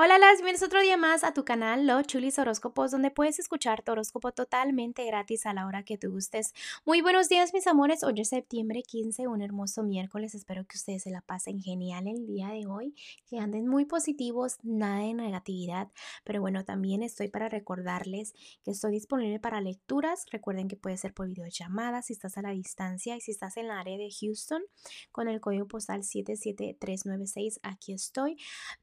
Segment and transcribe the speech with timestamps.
[0.00, 3.82] Hola, las bienvenidos otro día más a tu canal Los Chulis Horóscopos, donde puedes escuchar
[3.82, 6.54] tu horóscopo totalmente gratis a la hora que tú gustes.
[6.84, 8.04] Muy buenos días, mis amores.
[8.04, 10.36] Hoy es septiembre 15, un hermoso miércoles.
[10.36, 12.94] Espero que ustedes se la pasen genial el día de hoy,
[13.28, 15.90] que anden muy positivos, nada de negatividad.
[16.22, 18.34] Pero bueno, también estoy para recordarles
[18.64, 20.26] que estoy disponible para lecturas.
[20.30, 23.66] Recuerden que puede ser por videollamada si estás a la distancia y si estás en
[23.66, 24.62] la área de Houston
[25.10, 27.58] con el código postal 77396.
[27.64, 28.36] Aquí estoy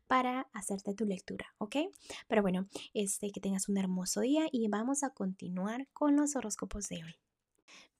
[0.07, 1.77] para hacerte tu lectura, ¿ok?
[2.27, 6.87] Pero bueno, este, que tengas un hermoso día y vamos a continuar con los horóscopos
[6.87, 7.15] de hoy.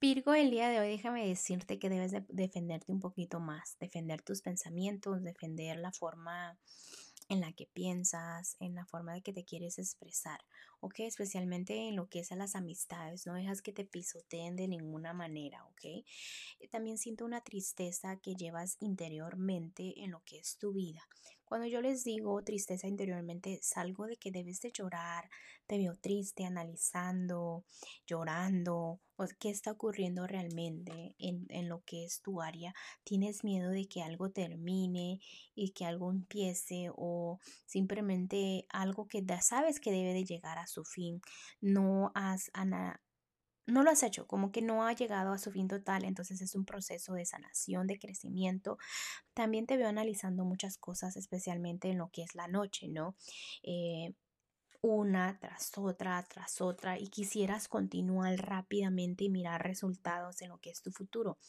[0.02, 4.41] Virgo, el día de hoy déjame decirte que debes defenderte un poquito más, defender tus
[4.41, 6.60] pensamientos, defender la forma
[7.30, 10.40] en la que piensas, en la forma de que te quieres expresar,
[10.80, 10.99] ¿ok?
[10.99, 15.13] Especialmente en lo que es a las amistades, no dejas que te pisoteen de ninguna
[15.13, 16.05] manera, ¿ok?
[16.70, 21.02] También siento una tristeza que llevas interiormente en lo que es tu vida.
[21.45, 25.30] Cuando yo les digo tristeza interiormente, salgo de que debes de llorar,
[25.68, 27.63] te veo triste, analizando,
[28.07, 32.73] llorando, o qué está ocurriendo realmente en, en, lo que es tu área.
[33.04, 35.20] Tienes miedo de que algo termine
[35.54, 40.68] y que algo empiece o simplemente algo que ya sabes que debe de llegar a
[40.68, 41.21] su fin.
[41.62, 42.49] No has
[43.68, 46.55] no lo has hecho, como que no ha llegado a su fin total, entonces es
[46.55, 48.77] un proceso de sanación, de crecimiento.
[49.34, 53.16] También te veo analizando muchas cosas, especialmente en lo que es la noche, ¿no?
[53.63, 54.13] Eh,
[54.86, 60.70] una tras otra, tras otra, y quisieras continuar rápidamente y mirar resultados en lo que
[60.70, 61.40] es tu futuro.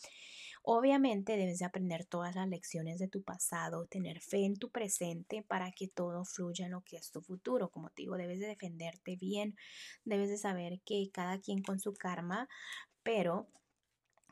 [0.63, 5.43] Obviamente debes de aprender todas las lecciones de tu pasado, tener fe en tu presente
[5.43, 7.71] para que todo fluya en lo que es tu futuro.
[7.71, 9.55] Como te digo, debes de defenderte bien,
[10.05, 12.49] debes de saber que cada quien con su karma,
[13.03, 13.49] pero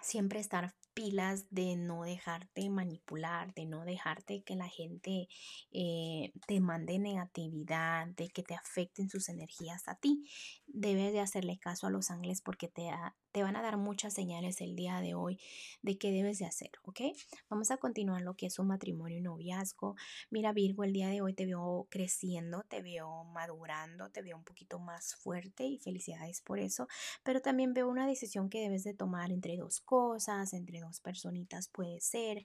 [0.01, 5.29] siempre estar pilas de no dejarte manipular, de no dejarte que la gente
[5.73, 10.25] eh, te mande negatividad, de que te afecten sus energías a ti.
[10.67, 12.91] Debes de hacerle caso a los ángeles porque te,
[13.35, 15.41] te van a dar muchas señales el día de hoy
[15.83, 17.01] de qué debes de hacer, ¿ok?
[17.49, 19.97] Vamos a continuar lo que es un matrimonio y noviazgo.
[20.31, 24.45] Mira Virgo, el día de hoy te veo creciendo, te veo madurando, te veo un
[24.45, 26.87] poquito más fuerte y felicidades por eso,
[27.25, 31.67] pero también veo una decisión que debes de tomar entre dos cosas, entre dos personitas
[31.67, 32.45] puede ser.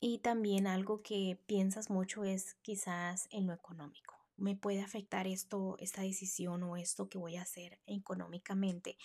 [0.00, 4.16] Y también algo que piensas mucho es quizás en lo económico.
[4.36, 8.98] ¿Me puede afectar esto, esta decisión o esto que voy a hacer económicamente?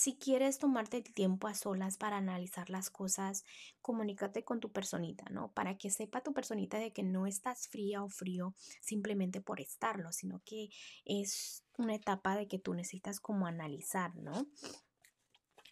[0.00, 3.44] Si quieres tomarte el tiempo a solas para analizar las cosas,
[3.82, 5.52] comunícate con tu personita, ¿no?
[5.52, 10.10] Para que sepa tu personita de que no estás fría o frío simplemente por estarlo,
[10.10, 10.70] sino que
[11.04, 14.46] es una etapa de que tú necesitas como analizar, ¿no?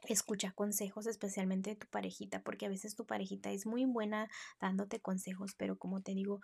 [0.07, 4.29] Escucha consejos, especialmente de tu parejita, porque a veces tu parejita es muy buena
[4.61, 6.43] dándote consejos, pero como te digo,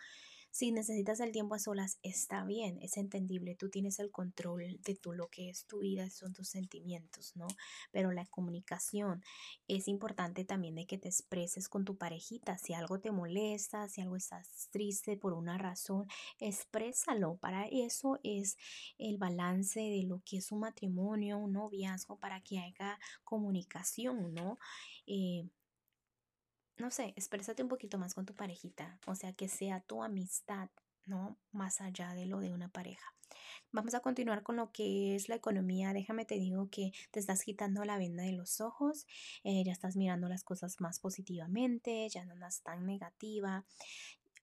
[0.55, 4.95] si necesitas el tiempo a solas, está bien, es entendible, tú tienes el control de
[4.95, 7.49] tu, lo que es tu vida, son tus sentimientos, ¿no?
[7.91, 9.25] Pero la comunicación
[9.67, 14.01] es importante también de que te expreses con tu parejita, si algo te molesta, si
[14.01, 16.07] algo estás triste por una razón,
[16.39, 18.57] exprésalo, para eso es
[18.97, 24.57] el balance de lo que es un matrimonio, un noviazgo, para que haya comunicación, ¿no?
[25.09, 25.49] Eh,
[26.77, 30.71] no sé, exprésate un poquito más con tu parejita, o sea, que sea tu amistad,
[31.07, 31.39] ¿no?
[31.53, 33.15] Más allá de lo de una pareja.
[33.73, 35.93] Vamos a continuar con lo que es la economía.
[35.93, 39.07] Déjame te digo que te estás quitando la venda de los ojos,
[39.43, 43.65] eh, ya estás mirando las cosas más positivamente, ya no andas tan negativa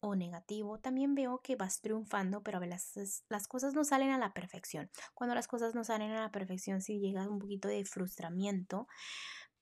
[0.02, 0.80] o negativo.
[0.80, 4.90] También veo que vas triunfando, pero veces las cosas no salen a la perfección.
[5.14, 8.88] Cuando las cosas no salen a la perfección, si llega un poquito de frustramiento,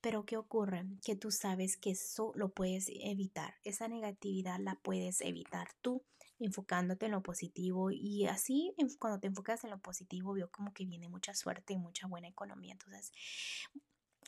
[0.00, 0.84] pero ¿qué ocurre?
[1.04, 3.54] Que tú sabes que eso lo puedes evitar.
[3.64, 6.04] Esa negatividad la puedes evitar tú
[6.38, 10.86] enfocándote en lo positivo y así cuando te enfocas en lo positivo veo como que
[10.86, 12.72] viene mucha suerte y mucha buena economía.
[12.72, 13.12] Entonces,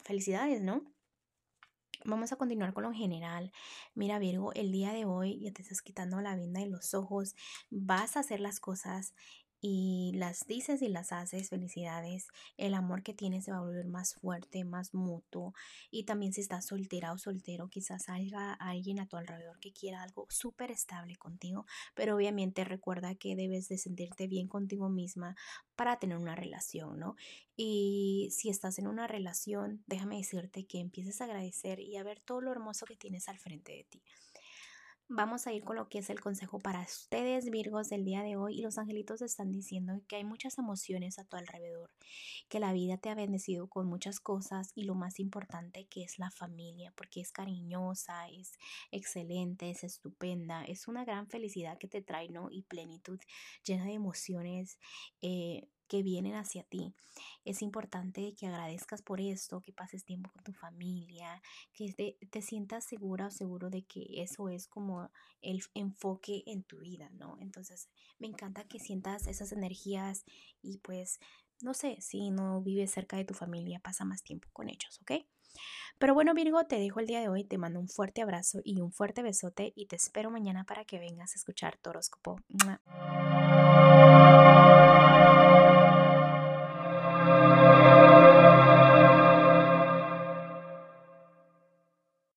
[0.05, 0.85] felicidades, ¿no?
[2.05, 3.53] Vamos a continuar con lo general.
[3.95, 7.35] Mira Virgo, el día de hoy ya te estás quitando la venda de los ojos,
[7.71, 9.15] vas a hacer las cosas
[9.63, 12.27] y las dices y las haces, felicidades,
[12.57, 15.55] el amor que tienes se va a volver más fuerte, más mutuo
[15.91, 20.03] y también si estás soltera o soltero, quizás haya alguien a tu alrededor que quiera
[20.03, 21.65] algo súper estable contigo,
[21.95, 25.37] pero obviamente recuerda que debes de sentirte bien contigo misma
[25.77, 27.15] para tener una relación, ¿no?
[27.57, 32.21] Y si estás en una relación, déjame decirte que empieces a agradecer y a ver
[32.21, 34.03] todo lo hermoso que tienes al frente de ti.
[35.15, 38.37] Vamos a ir con lo que es el consejo para ustedes, Virgos, del día de
[38.37, 38.59] hoy.
[38.59, 41.91] Y los angelitos están diciendo que hay muchas emociones a tu alrededor,
[42.49, 46.19] que la vida te ha bendecido con muchas cosas y lo más importante que es
[46.19, 48.53] la familia, porque es cariñosa, es
[48.91, 52.49] excelente, es estupenda, es una gran felicidad que te trae, ¿no?
[52.51, 53.21] Y plenitud
[53.65, 54.79] llena de emociones.
[55.21, 56.95] Eh, que vienen hacia ti.
[57.45, 61.43] Es importante que agradezcas por esto, que pases tiempo con tu familia,
[61.75, 65.11] que te, te, sientas segura o seguro de que eso es como
[65.43, 67.37] el enfoque en tu vida, ¿no?
[67.41, 70.25] Entonces, me encanta que sientas esas energías
[70.63, 71.21] y pues,
[71.61, 75.27] no sé, si no vives cerca de tu familia, pasa más tiempo con ellos, ¿ok?
[75.99, 78.81] Pero bueno, Virgo, te dejo el día de hoy, te mando un fuerte abrazo y
[78.81, 82.41] un fuerte besote y te espero mañana para que vengas a escuchar tu horóscopo.